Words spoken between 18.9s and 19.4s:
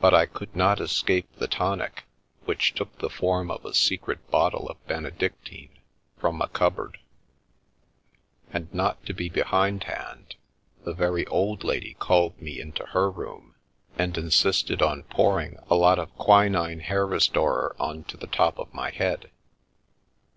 head.